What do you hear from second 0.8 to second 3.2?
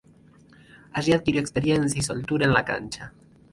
Allí adquirió experiencia y soltura en la cancha.